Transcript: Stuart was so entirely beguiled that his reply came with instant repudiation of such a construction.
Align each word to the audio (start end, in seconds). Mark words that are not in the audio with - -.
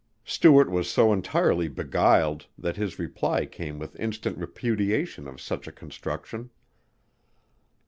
Stuart 0.25 0.71
was 0.71 0.89
so 0.89 1.13
entirely 1.13 1.67
beguiled 1.67 2.47
that 2.57 2.75
his 2.75 2.97
reply 2.97 3.45
came 3.45 3.77
with 3.77 3.99
instant 3.99 4.35
repudiation 4.35 5.27
of 5.27 5.39
such 5.39 5.67
a 5.67 5.71
construction. 5.71 6.49